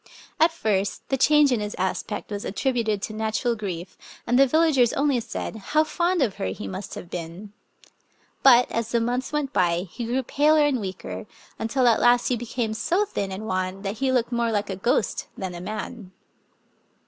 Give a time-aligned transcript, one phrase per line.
[0.39, 4.93] At first the change in his aspect was attributed to natural grief, and the villagers
[4.93, 7.53] only said, "How fond of her he must have been!
[7.95, 11.27] '* But, as the months went by, he grew paler and weaker,
[11.59, 14.75] until at last he became so thin and wan that he looked more like a
[14.75, 16.11] ghost than a man.